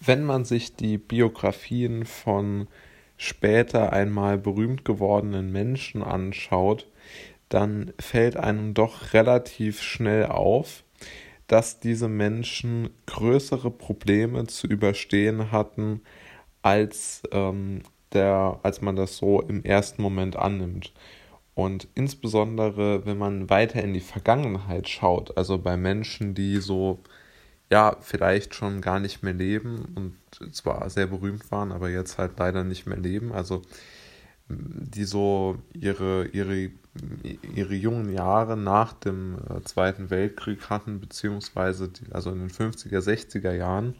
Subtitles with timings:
[0.00, 2.68] wenn man sich die Biografien von
[3.16, 6.86] später einmal berühmt gewordenen Menschen anschaut,
[7.50, 10.84] dann fällt einem doch relativ schnell auf,
[11.46, 16.00] dass diese Menschen größere Probleme zu überstehen hatten,
[16.62, 17.82] als, ähm,
[18.12, 20.92] der, als man das so im ersten Moment annimmt.
[21.54, 27.00] Und insbesondere, wenn man weiter in die Vergangenheit schaut, also bei Menschen, die so,
[27.70, 32.32] ja, vielleicht schon gar nicht mehr leben und zwar sehr berühmt waren, aber jetzt halt
[32.38, 33.62] leider nicht mehr leben, also
[34.48, 36.70] die so ihre, ihre,
[37.54, 42.98] ihre jungen Jahre nach dem äh, Zweiten Weltkrieg hatten, beziehungsweise die, also in den 50er,
[42.98, 43.94] 60er Jahren.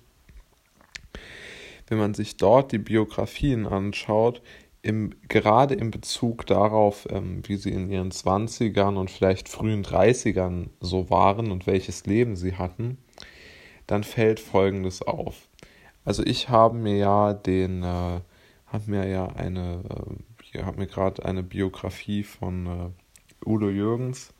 [1.86, 4.42] Wenn man sich dort die Biografien anschaut,
[4.82, 10.70] im, gerade in Bezug darauf, ähm, wie sie in ihren 20ern und vielleicht frühen 30ern
[10.80, 12.98] so waren und welches Leben sie hatten,
[13.90, 15.48] dann fällt Folgendes auf.
[16.04, 18.20] Also ich habe mir ja den, äh,
[18.66, 19.82] habe mir ja eine,
[20.54, 24.32] äh, habe mir gerade eine Biografie von äh, Udo Jürgens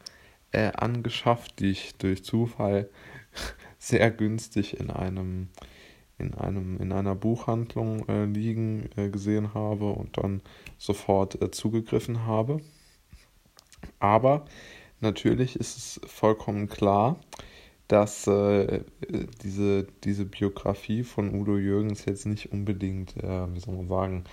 [0.52, 2.88] äh, angeschafft, die ich durch Zufall
[3.78, 5.48] sehr günstig in einem
[6.18, 10.42] in, einem, in einer Buchhandlung äh, liegen äh, gesehen habe und dann
[10.76, 12.60] sofort äh, zugegriffen habe.
[13.98, 14.44] Aber
[15.00, 17.16] natürlich ist es vollkommen klar,
[17.90, 18.82] dass äh,
[19.42, 24.24] diese, diese Biografie von Udo Jürgens jetzt nicht unbedingt, äh, wie soll man sagen,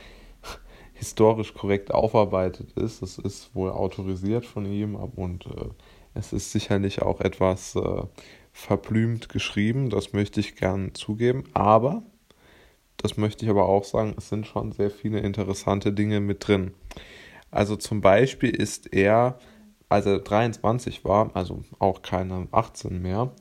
[0.94, 3.02] historisch korrekt aufarbeitet ist.
[3.02, 5.70] Es ist wohl autorisiert von ihm und äh,
[6.14, 7.78] es ist sicherlich auch etwas
[8.52, 12.02] verblümt geschrieben, das möchte ich gern zugeben, aber
[12.98, 16.74] das möchte ich aber auch sagen, es sind schon sehr viele interessante Dinge mit drin.
[17.52, 19.38] Also zum Beispiel ist er,
[19.90, 23.32] als er 23 war, also auch keine 18 mehr,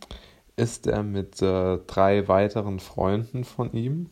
[0.56, 4.10] ist er mit äh, drei weiteren Freunden von ihm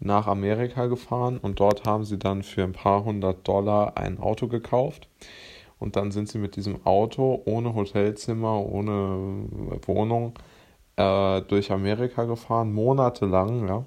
[0.00, 4.48] nach Amerika gefahren und dort haben sie dann für ein paar hundert Dollar ein Auto
[4.48, 5.08] gekauft
[5.78, 9.46] und dann sind sie mit diesem Auto ohne Hotelzimmer, ohne
[9.86, 10.34] Wohnung
[10.96, 13.84] äh, durch Amerika gefahren, monatelang, ja.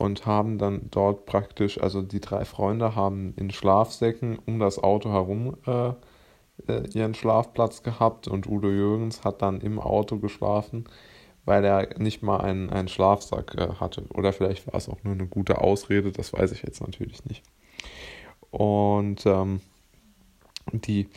[0.00, 5.10] Und haben dann dort praktisch, also die drei Freunde haben in Schlafsäcken um das Auto
[5.10, 5.90] herum äh,
[6.66, 10.84] äh, ihren Schlafplatz gehabt und Udo Jürgens hat dann im Auto geschlafen,
[11.44, 14.04] weil er nicht mal einen, einen Schlafsack äh, hatte.
[14.14, 17.42] Oder vielleicht war es auch nur eine gute Ausrede, das weiß ich jetzt natürlich nicht.
[18.50, 19.60] Und ähm,
[20.72, 21.08] die,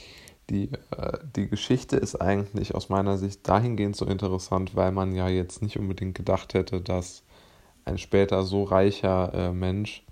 [0.49, 5.27] die, äh, die Geschichte ist eigentlich aus meiner Sicht dahingehend so interessant, weil man ja
[5.27, 7.23] jetzt nicht unbedingt gedacht hätte, dass
[7.85, 10.05] ein später so reicher äh, Mensch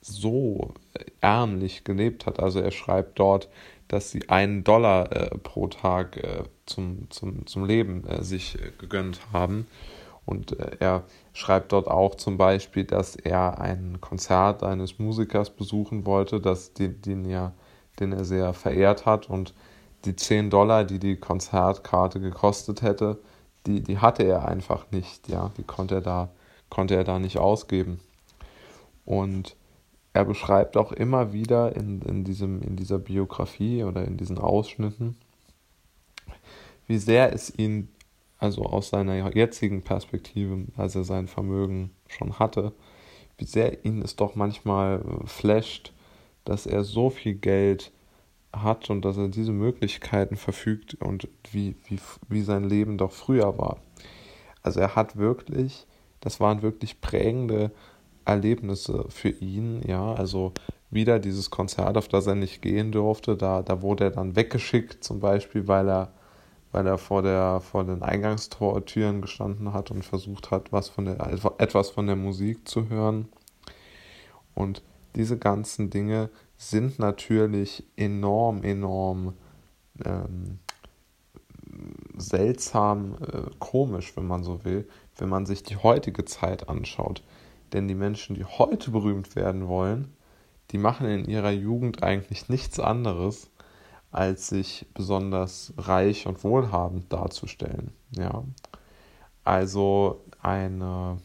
[0.00, 0.74] so
[1.20, 2.38] ärmlich gelebt hat.
[2.40, 3.48] Also er schreibt dort,
[3.88, 8.70] dass sie einen Dollar äh, pro Tag äh, zum, zum, zum Leben äh, sich äh,
[8.78, 9.66] gegönnt haben.
[10.24, 16.06] Und äh, er schreibt dort auch zum Beispiel, dass er ein Konzert eines Musikers besuchen
[16.06, 17.52] wollte, das den, den ja
[18.00, 19.28] den er sehr verehrt hat.
[19.28, 19.54] Und
[20.04, 23.20] die 10 Dollar, die die Konzertkarte gekostet hätte,
[23.66, 25.28] die, die hatte er einfach nicht.
[25.28, 26.28] Ja, die konnte er da,
[26.70, 28.00] konnte er da nicht ausgeben.
[29.04, 29.56] Und
[30.14, 35.16] er beschreibt auch immer wieder in, in, diesem, in dieser Biografie oder in diesen Ausschnitten,
[36.86, 37.88] wie sehr es ihn,
[38.38, 42.72] also aus seiner jetzigen Perspektive, als er sein Vermögen schon hatte,
[43.38, 45.92] wie sehr ihn es doch manchmal flasht,
[46.44, 47.90] dass er so viel Geld
[48.52, 51.98] hat und dass er diese Möglichkeiten verfügt und wie, wie,
[52.28, 53.78] wie sein Leben doch früher war.
[54.62, 55.86] Also er hat wirklich,
[56.20, 57.72] das waren wirklich prägende
[58.24, 60.52] Erlebnisse für ihn, ja, also
[60.90, 65.02] wieder dieses Konzert, auf das er nicht gehen durfte, da, da wurde er dann weggeschickt,
[65.02, 66.12] zum Beispiel, weil er,
[66.72, 71.18] weil er vor, der, vor den Eingangstortüren gestanden hat und versucht hat, was von der,
[71.58, 73.28] etwas von der Musik zu hören.
[74.54, 74.82] Und
[75.16, 79.34] diese ganzen Dinge sind natürlich enorm, enorm
[80.04, 80.58] ähm,
[82.16, 87.22] seltsam äh, komisch, wenn man so will, wenn man sich die heutige Zeit anschaut.
[87.72, 90.12] Denn die Menschen, die heute berühmt werden wollen,
[90.70, 93.50] die machen in ihrer Jugend eigentlich nichts anderes,
[94.10, 97.92] als sich besonders reich und wohlhabend darzustellen.
[98.12, 98.44] Ja?
[99.44, 101.18] Also eine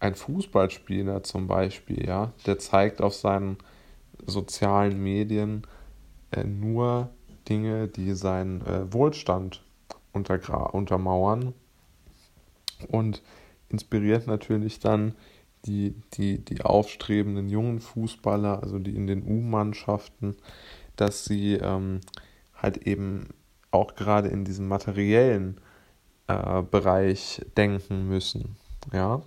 [0.00, 3.58] ein Fußballspieler zum Beispiel, ja, der zeigt auf seinen
[4.26, 5.66] sozialen Medien
[6.30, 7.10] äh, nur
[7.48, 9.62] Dinge, die seinen äh, Wohlstand
[10.12, 11.54] untermauern
[12.88, 13.22] und
[13.68, 15.14] inspiriert natürlich dann
[15.66, 20.36] die, die, die aufstrebenden jungen Fußballer, also die in den U-Mannschaften,
[20.96, 22.00] dass sie ähm,
[22.54, 23.28] halt eben
[23.70, 25.60] auch gerade in diesem materiellen
[26.26, 28.56] äh, Bereich denken müssen.
[28.92, 29.22] Ja,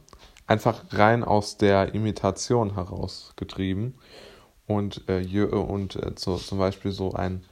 [0.48, 3.96] einfach rein aus der Imitation herausgetrieben.
[4.68, 7.44] Und, äh, und äh, so, zum Beispiel so ein,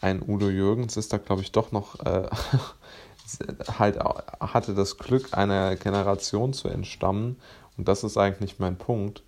[0.00, 2.28] ein Udo Jürgens ist da, glaube ich, doch noch äh,
[3.78, 7.36] halt hatte das Glück, einer Generation zu entstammen.
[7.76, 9.22] Und das ist eigentlich mein Punkt,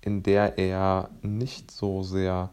[0.00, 2.50] in der er nicht so sehr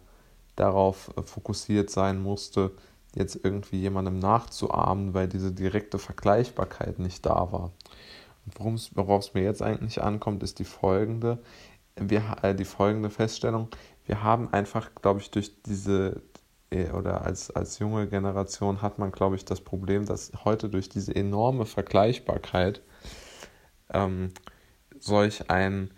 [0.56, 2.72] darauf fokussiert sein musste,
[3.16, 7.72] jetzt irgendwie jemandem nachzuahmen, weil diese direkte Vergleichbarkeit nicht da war.
[8.94, 11.40] Worauf es mir jetzt eigentlich ankommt, ist die folgende,
[11.96, 13.68] wir, äh, die folgende Feststellung.
[14.06, 16.37] Wir haben einfach, glaube ich, durch diese äh,
[16.72, 21.16] oder als, als junge Generation hat man, glaube ich, das Problem, dass heute durch diese
[21.16, 22.82] enorme Vergleichbarkeit
[23.94, 24.32] ähm,
[25.00, 25.92] solch ein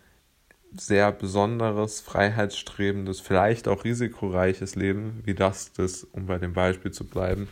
[0.72, 7.06] sehr besonderes, freiheitsstrebendes, vielleicht auch risikoreiches Leben, wie das des, um bei dem Beispiel zu
[7.08, 7.48] bleiben,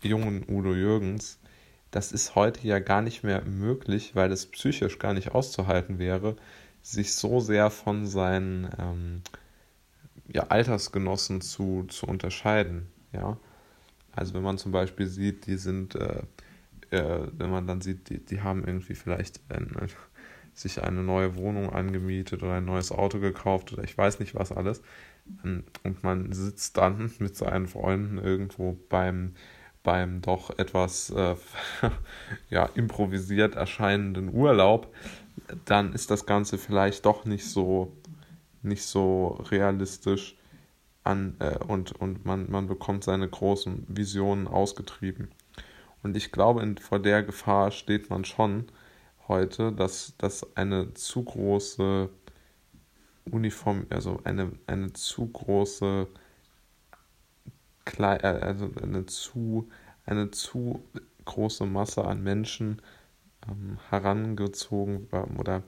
[0.00, 1.38] jungen Udo Jürgens,
[1.90, 6.36] das ist heute ja gar nicht mehr möglich, weil es psychisch gar nicht auszuhalten wäre,
[6.82, 9.22] sich so sehr von seinen ähm,
[10.32, 12.86] ja, Altersgenossen zu, zu unterscheiden.
[13.12, 13.38] Ja?
[14.12, 16.22] Also wenn man zum Beispiel sieht, die sind, äh,
[16.90, 19.76] äh, wenn man dann sieht, die, die haben irgendwie vielleicht ein,
[20.54, 24.52] sich eine neue Wohnung angemietet oder ein neues Auto gekauft oder ich weiß nicht was
[24.52, 24.82] alles.
[25.44, 29.34] Ähm, und man sitzt dann mit seinen Freunden irgendwo beim,
[29.82, 31.36] beim doch etwas äh,
[32.50, 34.92] ja, improvisiert erscheinenden Urlaub,
[35.64, 37.96] dann ist das Ganze vielleicht doch nicht so,
[38.62, 40.36] nicht so realistisch
[41.04, 45.28] an, äh, und, und man, man bekommt seine großen Visionen ausgetrieben.
[46.02, 48.66] Und ich glaube, in, vor der Gefahr steht man schon,
[49.26, 52.08] heute, dass, dass eine zu große
[53.30, 56.08] Uniform, also eine, eine zu große
[57.98, 59.68] äh, also eine zu,
[60.04, 60.84] eine zu
[61.24, 62.82] große Masse an Menschen
[63.48, 65.08] ähm, herangezogen
[65.38, 65.62] oder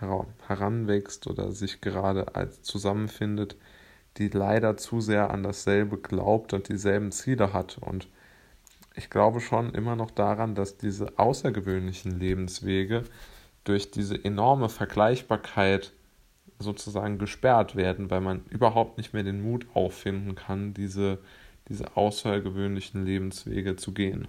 [0.00, 3.56] heranwächst oder sich gerade als zusammenfindet,
[4.16, 7.78] die leider zu sehr an dasselbe glaubt und dieselben Ziele hat.
[7.78, 8.08] Und
[8.94, 13.04] ich glaube schon immer noch daran, dass diese außergewöhnlichen Lebenswege
[13.64, 15.92] durch diese enorme Vergleichbarkeit
[16.58, 21.18] sozusagen gesperrt werden, weil man überhaupt nicht mehr den Mut auffinden kann, diese,
[21.68, 24.26] diese außergewöhnlichen Lebenswege zu gehen.